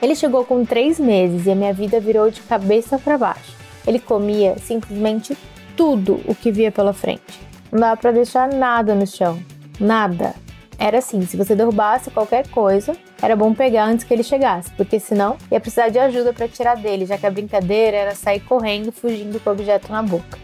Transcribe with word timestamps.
Ele 0.00 0.14
chegou 0.14 0.44
com 0.44 0.64
três 0.64 0.98
meses 0.98 1.46
e 1.46 1.50
a 1.50 1.54
minha 1.54 1.74
vida 1.74 2.00
virou 2.00 2.30
de 2.30 2.40
cabeça 2.42 2.98
para 2.98 3.18
baixo. 3.18 3.54
Ele 3.86 3.98
comia 3.98 4.56
simplesmente 4.58 5.36
tudo 5.76 6.20
o 6.26 6.34
que 6.34 6.50
via 6.50 6.72
pela 6.72 6.94
frente. 6.94 7.40
Não 7.70 7.80
dava 7.80 8.00
para 8.00 8.12
deixar 8.12 8.48
nada 8.48 8.94
no 8.94 9.06
chão. 9.06 9.38
Nada. 9.78 10.34
Era 10.80 10.96
assim, 10.96 11.20
se 11.26 11.36
você 11.36 11.54
derrubasse 11.54 12.10
qualquer 12.10 12.48
coisa, 12.48 12.96
era 13.20 13.36
bom 13.36 13.52
pegar 13.52 13.84
antes 13.84 14.02
que 14.02 14.14
ele 14.14 14.22
chegasse, 14.22 14.70
porque 14.70 14.98
senão 14.98 15.36
ia 15.52 15.60
precisar 15.60 15.90
de 15.90 15.98
ajuda 15.98 16.32
para 16.32 16.48
tirar 16.48 16.74
dele, 16.74 17.04
já 17.04 17.18
que 17.18 17.26
a 17.26 17.30
brincadeira 17.30 17.98
era 17.98 18.14
sair 18.14 18.40
correndo, 18.40 18.90
fugindo 18.90 19.38
com 19.38 19.50
o 19.50 19.52
objeto 19.52 19.92
na 19.92 20.02
boca. 20.02 20.38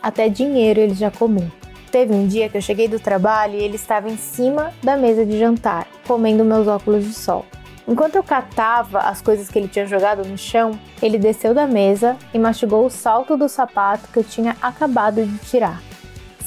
Até 0.00 0.28
dinheiro 0.28 0.78
ele 0.78 0.94
já 0.94 1.10
comeu. 1.10 1.50
Teve 1.90 2.14
um 2.14 2.24
dia 2.24 2.48
que 2.48 2.56
eu 2.56 2.62
cheguei 2.62 2.86
do 2.86 3.00
trabalho 3.00 3.56
e 3.56 3.64
ele 3.64 3.74
estava 3.74 4.08
em 4.08 4.16
cima 4.16 4.72
da 4.80 4.96
mesa 4.96 5.26
de 5.26 5.36
jantar, 5.36 5.88
comendo 6.06 6.44
meus 6.44 6.68
óculos 6.68 7.04
de 7.04 7.12
sol. 7.12 7.44
Enquanto 7.88 8.14
eu 8.14 8.22
catava 8.22 9.00
as 9.00 9.20
coisas 9.20 9.48
que 9.48 9.58
ele 9.58 9.66
tinha 9.66 9.86
jogado 9.86 10.24
no 10.24 10.38
chão, 10.38 10.78
ele 11.02 11.18
desceu 11.18 11.52
da 11.52 11.66
mesa 11.66 12.16
e 12.32 12.38
mastigou 12.38 12.86
o 12.86 12.90
salto 12.90 13.36
do 13.36 13.48
sapato 13.48 14.06
que 14.12 14.20
eu 14.20 14.22
tinha 14.22 14.56
acabado 14.62 15.26
de 15.26 15.38
tirar. 15.38 15.82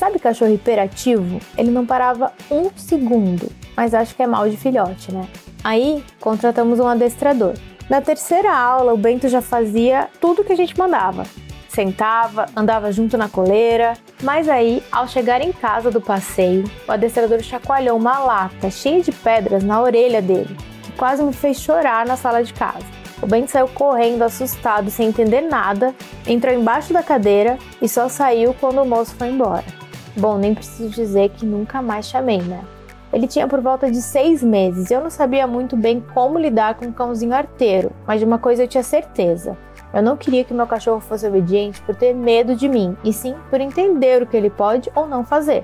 Sabe 0.04 0.20
cachorro 0.20 0.54
hiperativo? 0.54 1.40
Ele 1.58 1.72
não 1.72 1.86
parava 1.86 2.34
um 2.52 2.70
segundo, 2.76 3.50
mas 3.74 3.94
acho 3.94 4.14
que 4.14 4.22
é 4.22 4.28
mal 4.28 4.50
de 4.50 4.58
filhote, 4.58 5.14
né? 5.14 5.26
Aí 5.64 6.04
contratamos 6.20 6.78
um 6.78 6.86
adestrador. 6.86 7.54
Na 7.90 8.02
terceira 8.02 8.54
aula, 8.54 8.94
o 8.94 8.98
Bento 8.98 9.30
já 9.30 9.42
fazia 9.42 10.10
tudo 10.20 10.44
que 10.44 10.52
a 10.52 10.58
gente 10.58 10.78
mandava. 10.78 11.24
Sentava, 11.70 12.48
andava 12.54 12.92
junto 12.92 13.18
na 13.18 13.30
coleira, 13.30 13.94
mas 14.22 14.50
aí, 14.50 14.84
ao 14.92 15.08
chegar 15.08 15.40
em 15.40 15.54
casa 15.54 15.90
do 15.90 16.02
passeio, 16.02 16.66
o 16.86 16.92
adestrador 16.92 17.42
chacoalhou 17.42 17.98
uma 17.98 18.20
lata 18.20 18.70
cheia 18.70 19.02
de 19.02 19.14
pedras 19.14 19.64
na 19.64 19.82
orelha 19.82 20.22
dele 20.22 20.54
quase 20.98 21.24
me 21.24 21.34
fez 21.34 21.60
chorar 21.60 22.06
na 22.06 22.16
sala 22.16 22.44
de 22.44 22.54
casa. 22.54 22.86
O 23.22 23.26
Ben 23.26 23.48
saiu 23.48 23.70
correndo, 23.70 24.22
assustado, 24.22 24.92
sem 24.92 25.08
entender 25.08 25.42
nada, 25.42 25.96
entrou 26.28 26.54
embaixo 26.54 26.92
da 26.92 27.02
cadeira 27.02 27.58
e 27.82 27.88
só 27.88 28.10
saiu 28.10 28.54
quando 28.54 28.82
o 28.82 28.86
moço 28.86 29.16
foi 29.16 29.30
embora. 29.30 29.83
Bom, 30.16 30.38
nem 30.38 30.54
preciso 30.54 30.90
dizer 30.90 31.30
que 31.30 31.46
nunca 31.46 31.82
mais 31.82 32.06
chamei, 32.06 32.42
né? 32.42 32.64
Ele 33.12 33.28
tinha 33.28 33.48
por 33.48 33.62
volta 33.62 33.92
de 33.92 34.02
seis 34.02 34.42
meses 34.42 34.90
e 34.90 34.94
eu 34.94 35.02
não 35.02 35.10
sabia 35.10 35.46
muito 35.46 35.78
bem 35.78 36.04
como 36.14 36.40
lidar 36.40 36.76
com 36.76 36.86
um 36.86 36.92
cãozinho 36.92 37.34
arteiro, 37.34 37.92
mas 38.08 38.20
de 38.20 38.26
uma 38.26 38.40
coisa 38.40 38.64
eu 38.64 38.68
tinha 38.68 38.84
certeza. 38.84 39.56
Eu 39.94 40.02
não 40.02 40.18
queria 40.18 40.44
que 40.44 40.54
meu 40.54 40.66
cachorro 40.66 41.00
fosse 41.00 41.28
obediente 41.28 41.80
por 41.84 41.96
ter 41.96 42.14
medo 42.16 42.56
de 42.56 42.68
mim, 42.68 42.98
e 43.04 43.14
sim 43.14 43.36
por 43.52 43.62
entender 43.62 44.24
o 44.24 44.26
que 44.26 44.36
ele 44.36 44.50
pode 44.50 44.92
ou 44.96 45.08
não 45.08 45.24
fazer. 45.24 45.64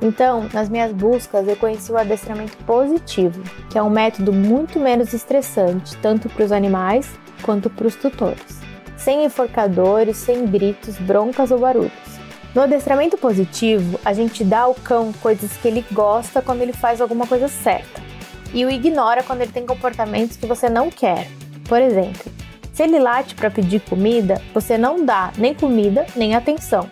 Então, 0.00 0.48
nas 0.52 0.68
minhas 0.68 0.92
buscas, 0.92 1.46
eu 1.46 1.56
conheci 1.56 1.92
o 1.92 1.96
adestramento 1.96 2.56
positivo, 2.58 3.40
que 3.70 3.78
é 3.78 3.82
um 3.82 3.90
método 3.90 4.32
muito 4.32 4.80
menos 4.80 5.12
estressante, 5.12 5.96
tanto 5.98 6.28
para 6.28 6.44
os 6.44 6.52
animais 6.52 7.08
quanto 7.42 7.70
para 7.70 7.86
os 7.86 7.94
tutores. 7.94 8.60
Sem 8.96 9.24
enforcadores, 9.24 10.16
sem 10.16 10.46
gritos, 10.46 10.96
broncas 10.98 11.52
ou 11.52 11.60
barulhos. 11.60 12.17
No 12.54 12.62
adestramento 12.62 13.18
positivo, 13.18 14.00
a 14.04 14.12
gente 14.12 14.42
dá 14.42 14.60
ao 14.60 14.74
cão 14.74 15.12
coisas 15.12 15.56
que 15.56 15.68
ele 15.68 15.84
gosta 15.92 16.40
quando 16.40 16.62
ele 16.62 16.72
faz 16.72 17.00
alguma 17.00 17.26
coisa 17.26 17.46
certa 17.48 18.08
e 18.52 18.64
o 18.64 18.70
ignora 18.70 19.22
quando 19.22 19.42
ele 19.42 19.52
tem 19.52 19.66
comportamentos 19.66 20.36
que 20.36 20.46
você 20.46 20.68
não 20.68 20.90
quer. 20.90 21.28
Por 21.68 21.80
exemplo, 21.80 22.32
se 22.72 22.82
ele 22.82 22.98
late 22.98 23.34
para 23.34 23.50
pedir 23.50 23.80
comida, 23.80 24.40
você 24.54 24.78
não 24.78 25.04
dá 25.04 25.32
nem 25.36 25.54
comida 25.54 26.06
nem 26.16 26.34
atenção. 26.34 26.90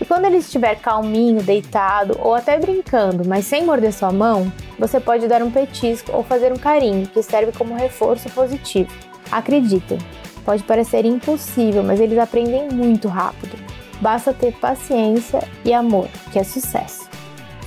E 0.00 0.04
quando 0.04 0.24
ele 0.26 0.38
estiver 0.38 0.74
calminho, 0.76 1.42
deitado 1.42 2.18
ou 2.20 2.34
até 2.34 2.58
brincando, 2.58 3.26
mas 3.26 3.46
sem 3.46 3.64
morder 3.64 3.92
sua 3.92 4.12
mão, 4.12 4.52
você 4.78 4.98
pode 4.98 5.28
dar 5.28 5.42
um 5.42 5.50
petisco 5.50 6.10
ou 6.12 6.24
fazer 6.24 6.52
um 6.52 6.56
carinho, 6.56 7.06
que 7.06 7.22
serve 7.22 7.52
como 7.52 7.76
reforço 7.76 8.28
positivo. 8.30 8.90
Acreditem, 9.30 9.98
pode 10.44 10.64
parecer 10.64 11.06
impossível, 11.06 11.82
mas 11.82 12.00
eles 12.00 12.18
aprendem 12.18 12.68
muito 12.70 13.08
rápido. 13.08 13.56
Basta 14.00 14.32
ter 14.32 14.52
paciência 14.54 15.40
e 15.64 15.72
amor, 15.72 16.08
que 16.32 16.38
é 16.38 16.44
sucesso. 16.44 17.08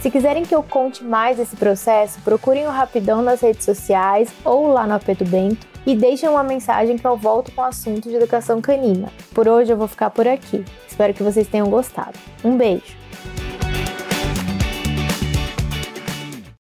Se 0.02 0.12
quiserem 0.12 0.44
que 0.44 0.54
eu 0.54 0.62
conte 0.62 1.04
mais 1.04 1.38
desse 1.38 1.56
processo, 1.56 2.20
procurem 2.22 2.68
o 2.68 2.72
Rapidão 2.72 3.22
nas 3.22 3.42
redes 3.42 3.66
sociais 3.66 4.30
ou 4.46 4.68
lá 4.68 4.86
no 4.86 4.94
Apeto 4.94 5.26
Bento 5.26 5.66
e 5.86 5.96
deixem 5.96 6.30
uma 6.30 6.44
mensagem 6.44 6.98
que 6.98 7.06
eu 7.06 7.18
volto 7.18 7.52
com 7.52 7.62
o 7.62 7.66
assunto 7.66 8.08
de 8.08 8.16
educação 8.16 8.62
canina. 8.62 9.10
Por 9.34 9.48
hoje 9.48 9.72
eu 9.72 9.78
vou 9.78 9.88
ficar 9.88 10.10
por 10.10 10.28
aqui. 10.28 10.64
Espero 10.88 11.14
que 11.14 11.24
vocês 11.24 11.48
tenham 11.48 11.70
gostado. 11.70 12.18
Um 12.44 12.56
beijo! 12.56 13.07